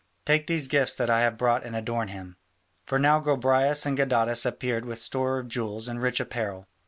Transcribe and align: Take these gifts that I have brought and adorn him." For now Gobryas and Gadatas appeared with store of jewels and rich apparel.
Take 0.25 0.47
these 0.47 0.67
gifts 0.67 0.95
that 0.95 1.11
I 1.11 1.21
have 1.21 1.37
brought 1.37 1.63
and 1.63 1.75
adorn 1.75 2.07
him." 2.07 2.35
For 2.87 2.97
now 2.97 3.19
Gobryas 3.19 3.85
and 3.85 3.95
Gadatas 3.95 4.47
appeared 4.47 4.83
with 4.83 4.99
store 4.99 5.37
of 5.37 5.47
jewels 5.47 5.87
and 5.87 6.01
rich 6.01 6.19
apparel. 6.19 6.67